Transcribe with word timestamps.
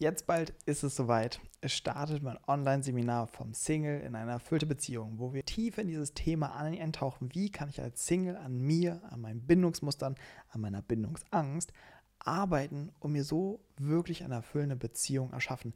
Jetzt 0.00 0.26
bald 0.26 0.54
ist 0.64 0.82
es 0.82 0.96
soweit. 0.96 1.42
Es 1.60 1.74
startet 1.74 2.22
mein 2.22 2.38
Online-Seminar 2.46 3.26
vom 3.26 3.52
Single 3.52 4.00
in 4.00 4.14
eine 4.14 4.30
erfüllte 4.30 4.64
Beziehung, 4.64 5.18
wo 5.18 5.34
wir 5.34 5.44
tief 5.44 5.76
in 5.76 5.88
dieses 5.88 6.14
Thema 6.14 6.56
eintauchen. 6.56 7.28
Wie 7.34 7.52
kann 7.52 7.68
ich 7.68 7.82
als 7.82 8.06
Single 8.06 8.38
an 8.38 8.56
mir, 8.56 9.02
an 9.10 9.20
meinen 9.20 9.46
Bindungsmustern, 9.46 10.14
an 10.48 10.60
meiner 10.62 10.80
Bindungsangst 10.80 11.74
arbeiten, 12.18 12.92
um 12.98 13.12
mir 13.12 13.24
so 13.24 13.60
wirklich 13.76 14.24
eine 14.24 14.36
erfüllende 14.36 14.76
Beziehung 14.76 15.34
erschaffen. 15.34 15.74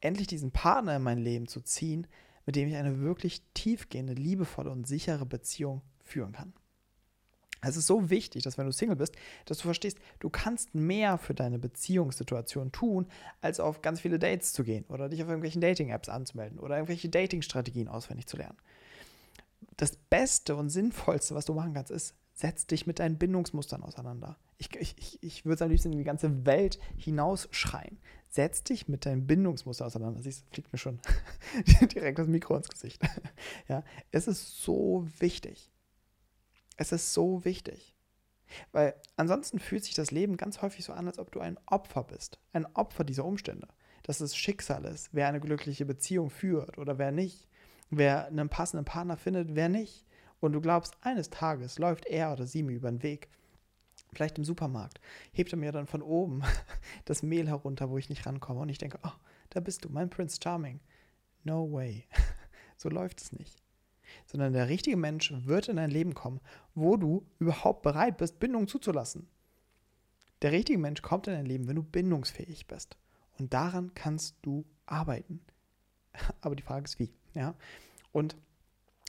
Endlich 0.00 0.26
diesen 0.26 0.52
Partner 0.52 0.96
in 0.96 1.02
mein 1.02 1.18
Leben 1.18 1.46
zu 1.46 1.60
ziehen, 1.60 2.06
mit 2.46 2.56
dem 2.56 2.68
ich 2.68 2.76
eine 2.76 3.00
wirklich 3.00 3.42
tiefgehende, 3.52 4.14
liebevolle 4.14 4.70
und 4.70 4.88
sichere 4.88 5.26
Beziehung 5.26 5.82
führen 6.02 6.32
kann. 6.32 6.54
Es 7.68 7.76
ist 7.76 7.86
so 7.86 8.10
wichtig, 8.10 8.42
dass 8.42 8.58
wenn 8.58 8.66
du 8.66 8.72
Single 8.72 8.96
bist, 8.96 9.14
dass 9.44 9.58
du 9.58 9.64
verstehst, 9.64 9.98
du 10.20 10.30
kannst 10.30 10.74
mehr 10.74 11.18
für 11.18 11.34
deine 11.34 11.58
Beziehungssituation 11.58 12.72
tun, 12.72 13.06
als 13.40 13.60
auf 13.60 13.82
ganz 13.82 14.00
viele 14.00 14.18
Dates 14.18 14.52
zu 14.52 14.64
gehen 14.64 14.84
oder 14.88 15.08
dich 15.08 15.22
auf 15.22 15.28
irgendwelchen 15.28 15.60
Dating-Apps 15.60 16.08
anzumelden 16.08 16.58
oder 16.58 16.76
irgendwelche 16.76 17.08
Dating-Strategien 17.08 17.88
auswendig 17.88 18.26
zu 18.26 18.36
lernen. 18.36 18.56
Das 19.76 19.96
Beste 19.96 20.56
und 20.56 20.70
Sinnvollste, 20.70 21.34
was 21.34 21.44
du 21.44 21.54
machen 21.54 21.74
kannst, 21.74 21.90
ist, 21.90 22.14
setz 22.34 22.66
dich 22.66 22.86
mit 22.86 22.98
deinen 22.98 23.18
Bindungsmustern 23.18 23.82
auseinander. 23.82 24.36
Ich, 24.58 24.74
ich, 24.76 25.22
ich 25.22 25.44
würde 25.44 25.56
es 25.56 25.62
am 25.62 25.70
liebsten 25.70 25.92
in 25.92 25.98
die 25.98 26.04
ganze 26.04 26.46
Welt 26.46 26.78
hinausschreien. 26.96 27.98
Setz 28.28 28.62
dich 28.62 28.88
mit 28.88 29.06
deinen 29.06 29.26
Bindungsmustern 29.26 29.86
auseinander. 29.86 30.22
Siehst 30.22 30.42
du, 30.42 30.54
fliegt 30.54 30.72
mir 30.72 30.78
schon 30.78 30.98
direkt 31.94 32.18
das 32.18 32.26
Mikro 32.26 32.56
ins 32.56 32.68
Gesicht. 32.68 33.02
ja, 33.68 33.82
es 34.12 34.28
ist 34.28 34.62
so 34.62 35.06
wichtig. 35.18 35.70
Es 36.76 36.92
ist 36.92 37.12
so 37.12 37.44
wichtig. 37.44 37.94
Weil 38.72 38.94
ansonsten 39.16 39.58
fühlt 39.58 39.84
sich 39.84 39.94
das 39.94 40.10
Leben 40.10 40.36
ganz 40.36 40.62
häufig 40.62 40.84
so 40.84 40.92
an, 40.92 41.06
als 41.06 41.18
ob 41.18 41.32
du 41.32 41.40
ein 41.40 41.58
Opfer 41.66 42.04
bist. 42.04 42.38
Ein 42.52 42.66
Opfer 42.74 43.04
dieser 43.04 43.24
Umstände. 43.24 43.68
Dass 44.02 44.20
es 44.20 44.36
Schicksal 44.36 44.84
ist, 44.84 45.08
wer 45.12 45.28
eine 45.28 45.40
glückliche 45.40 45.84
Beziehung 45.84 46.30
führt 46.30 46.78
oder 46.78 46.98
wer 46.98 47.10
nicht. 47.10 47.48
Wer 47.90 48.26
einen 48.26 48.48
passenden 48.48 48.84
Partner 48.84 49.16
findet, 49.16 49.54
wer 49.54 49.68
nicht. 49.68 50.04
Und 50.40 50.52
du 50.52 50.60
glaubst, 50.60 50.96
eines 51.00 51.30
Tages 51.30 51.78
läuft 51.78 52.06
er 52.06 52.32
oder 52.32 52.46
sie 52.46 52.62
mir 52.62 52.76
über 52.76 52.90
den 52.90 53.02
Weg. 53.02 53.28
Vielleicht 54.12 54.38
im 54.38 54.44
Supermarkt. 54.44 55.00
Hebt 55.32 55.52
er 55.52 55.58
mir 55.58 55.72
dann 55.72 55.86
von 55.86 56.02
oben 56.02 56.42
das 57.04 57.22
Mehl 57.22 57.48
herunter, 57.48 57.90
wo 57.90 57.98
ich 57.98 58.08
nicht 58.08 58.26
rankomme. 58.26 58.60
Und 58.60 58.68
ich 58.68 58.78
denke, 58.78 58.98
oh, 59.02 59.12
da 59.50 59.60
bist 59.60 59.84
du, 59.84 59.88
mein 59.88 60.10
Prince 60.10 60.38
Charming. 60.42 60.80
No 61.42 61.70
way. 61.72 62.06
So 62.78 62.90
läuft 62.90 63.22
es 63.22 63.32
nicht 63.32 63.65
sondern 64.26 64.52
der 64.52 64.68
richtige 64.68 64.96
Mensch 64.96 65.32
wird 65.44 65.68
in 65.68 65.76
dein 65.76 65.90
Leben 65.90 66.14
kommen, 66.14 66.40
wo 66.74 66.96
du 66.96 67.26
überhaupt 67.38 67.82
bereit 67.82 68.16
bist, 68.16 68.38
Bindung 68.38 68.68
zuzulassen. 68.68 69.28
Der 70.42 70.52
richtige 70.52 70.78
Mensch 70.78 71.02
kommt 71.02 71.26
in 71.26 71.34
dein 71.34 71.46
Leben, 71.46 71.68
wenn 71.68 71.76
du 71.76 71.82
bindungsfähig 71.82 72.66
bist. 72.66 72.96
Und 73.38 73.52
daran 73.54 73.92
kannst 73.94 74.36
du 74.42 74.64
arbeiten. 74.86 75.40
Aber 76.40 76.56
die 76.56 76.62
Frage 76.62 76.84
ist, 76.84 76.98
wie. 76.98 77.10
Ja? 77.34 77.54
Und 78.12 78.36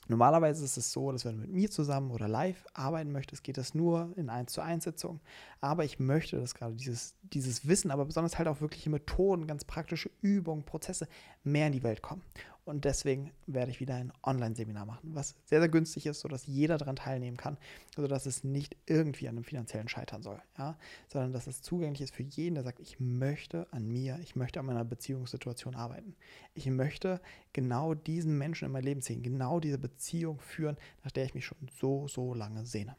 Normalerweise 0.09 0.63
ist 0.63 0.77
es 0.77 0.93
so, 0.93 1.11
dass 1.11 1.25
wenn 1.25 1.35
du 1.35 1.41
mit 1.41 1.51
mir 1.51 1.69
zusammen 1.69 2.11
oder 2.11 2.27
live 2.29 2.65
arbeiten 2.73 3.11
möchtest, 3.11 3.43
geht 3.43 3.57
das 3.57 3.73
nur 3.73 4.13
in 4.15 4.29
1 4.29 4.53
zu 4.53 4.61
1 4.61 4.85
Sitzungen. 4.85 5.19
Aber 5.59 5.83
ich 5.83 5.99
möchte, 5.99 6.39
dass 6.39 6.55
gerade 6.55 6.75
dieses, 6.75 7.15
dieses 7.23 7.67
Wissen, 7.67 7.91
aber 7.91 8.05
besonders 8.05 8.37
halt 8.37 8.47
auch 8.47 8.61
wirkliche 8.61 8.89
Methoden, 8.89 9.47
ganz 9.47 9.65
praktische 9.65 10.09
Übungen, 10.21 10.63
Prozesse 10.63 11.09
mehr 11.43 11.67
in 11.67 11.73
die 11.73 11.83
Welt 11.83 12.01
kommen. 12.01 12.21
Und 12.67 12.83
deswegen 12.83 13.31
werde 13.45 13.71
ich 13.71 13.79
wieder 13.79 13.95
ein 13.95 14.11
Online-Seminar 14.23 14.85
machen, 14.85 15.15
was 15.15 15.35
sehr, 15.45 15.61
sehr 15.61 15.69
günstig 15.69 16.05
ist, 16.05 16.19
sodass 16.19 16.45
jeder 16.47 16.77
daran 16.77 16.97
teilnehmen 16.97 17.37
kann, 17.37 17.57
sodass 17.95 18.25
es 18.25 18.43
nicht 18.43 18.75
irgendwie 18.85 19.29
an 19.29 19.37
einem 19.37 19.45
finanziellen 19.45 19.87
scheitern 19.87 20.21
soll, 20.21 20.41
ja? 20.57 20.77
sondern 21.07 21.31
dass 21.31 21.47
es 21.47 21.61
zugänglich 21.61 22.01
ist 22.01 22.13
für 22.13 22.23
jeden, 22.23 22.55
der 22.55 22.65
sagt, 22.65 22.81
ich 22.81 22.99
möchte 22.99 23.67
an 23.71 23.87
mir, 23.87 24.19
ich 24.21 24.35
möchte 24.35 24.59
an 24.59 24.65
meiner 24.65 24.83
Beziehungssituation 24.83 25.75
arbeiten. 25.75 26.17
Ich 26.55 26.65
möchte 26.65 27.21
genau 27.53 27.93
diesen 27.93 28.37
Menschen 28.37 28.65
in 28.65 28.73
mein 28.73 28.83
Leben 28.83 29.01
ziehen, 29.01 29.23
genau 29.23 29.61
diese 29.61 29.77
Beziehung 29.77 30.41
führen, 30.41 30.75
nach 31.05 31.11
der 31.11 31.23
ich 31.23 31.35
mich 31.35 31.45
schon 31.45 31.69
so, 31.79 32.09
so 32.09 32.33
lange 32.33 32.65
sehne. 32.65 32.97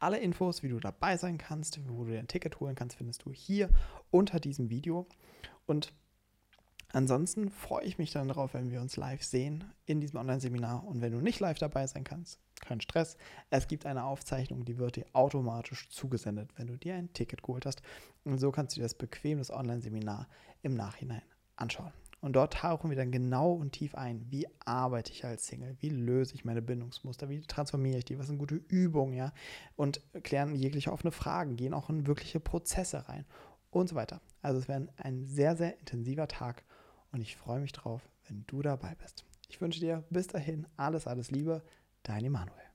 Alle 0.00 0.18
Infos, 0.18 0.64
wie 0.64 0.68
du 0.68 0.80
dabei 0.80 1.16
sein 1.16 1.38
kannst, 1.38 1.78
wo 1.88 2.04
du 2.04 2.10
dir 2.10 2.18
ein 2.18 2.26
Ticket 2.26 2.58
holen 2.58 2.74
kannst, 2.74 2.96
findest 2.96 3.24
du 3.24 3.30
hier 3.32 3.70
unter 4.10 4.40
diesem 4.40 4.68
Video. 4.68 5.06
Und 5.66 5.92
Ansonsten 6.92 7.50
freue 7.50 7.84
ich 7.84 7.98
mich 7.98 8.12
dann 8.12 8.28
darauf, 8.28 8.54
wenn 8.54 8.70
wir 8.70 8.80
uns 8.80 8.96
live 8.96 9.22
sehen 9.22 9.64
in 9.84 10.00
diesem 10.00 10.18
Online-Seminar. 10.18 10.84
Und 10.84 11.00
wenn 11.00 11.12
du 11.12 11.20
nicht 11.20 11.40
live 11.40 11.58
dabei 11.58 11.86
sein 11.86 12.04
kannst, 12.04 12.38
kein 12.60 12.80
Stress. 12.80 13.16
Es 13.50 13.68
gibt 13.68 13.86
eine 13.86 14.04
Aufzeichnung, 14.04 14.64
die 14.64 14.78
wird 14.78 14.96
dir 14.96 15.06
automatisch 15.12 15.88
zugesendet, 15.90 16.50
wenn 16.56 16.66
du 16.68 16.76
dir 16.76 16.94
ein 16.94 17.12
Ticket 17.12 17.42
geholt 17.42 17.66
hast. 17.66 17.82
Und 18.24 18.38
so 18.38 18.50
kannst 18.50 18.74
du 18.74 18.80
dir 18.80 18.84
das 18.84 18.94
bequem, 18.94 19.38
das 19.38 19.50
Online-Seminar 19.50 20.28
im 20.62 20.74
Nachhinein 20.74 21.22
anschauen. 21.56 21.92
Und 22.20 22.32
dort 22.34 22.54
tauchen 22.54 22.90
wir 22.90 22.96
dann 22.96 23.12
genau 23.12 23.52
und 23.52 23.72
tief 23.72 23.94
ein, 23.94 24.24
wie 24.30 24.48
arbeite 24.64 25.12
ich 25.12 25.24
als 25.24 25.46
Single, 25.46 25.76
wie 25.80 25.90
löse 25.90 26.34
ich 26.34 26.44
meine 26.44 26.62
Bindungsmuster, 26.62 27.28
wie 27.28 27.40
transformiere 27.42 27.98
ich 27.98 28.04
die, 28.04 28.18
was 28.18 28.26
sind 28.26 28.38
gute 28.38 28.56
Übungen, 28.56 29.14
ja, 29.14 29.32
und 29.76 30.00
klären 30.22 30.54
jegliche 30.54 30.92
offene 30.92 31.12
Fragen, 31.12 31.56
gehen 31.56 31.74
auch 31.74 31.90
in 31.90 32.06
wirkliche 32.06 32.40
Prozesse 32.40 33.08
rein 33.08 33.26
und 33.70 33.88
so 33.88 33.94
weiter. 33.94 34.20
Also 34.42 34.58
es 34.58 34.66
wäre 34.66 34.88
ein 34.96 35.24
sehr, 35.26 35.56
sehr 35.56 35.78
intensiver 35.78 36.26
Tag 36.26 36.64
und 37.12 37.20
ich 37.20 37.36
freue 37.36 37.60
mich 37.60 37.72
drauf, 37.72 38.08
wenn 38.28 38.44
du 38.46 38.62
dabei 38.62 38.94
bist. 38.96 39.24
Ich 39.48 39.60
wünsche 39.60 39.80
dir 39.80 40.04
bis 40.10 40.26
dahin 40.26 40.66
alles, 40.76 41.06
alles 41.06 41.30
Liebe, 41.30 41.62
dein 42.02 42.24
Emanuel. 42.24 42.65